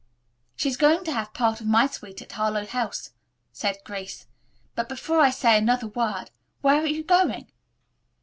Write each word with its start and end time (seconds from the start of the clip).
"She 0.55 0.67
is 0.67 0.77
going 0.77 1.03
to 1.03 1.11
have 1.11 1.31
part 1.31 1.61
of 1.61 1.67
my 1.67 1.85
suite 1.85 2.23
at 2.23 2.31
Harlowe 2.31 2.65
House," 2.65 3.11
said 3.53 3.77
Grace. 3.83 4.25
"But, 4.73 4.89
before 4.89 5.19
I 5.19 5.29
say 5.29 5.59
another 5.59 5.85
word, 5.89 6.31
where 6.61 6.81
are 6.81 6.87
you 6.87 7.03
going?" 7.03 7.51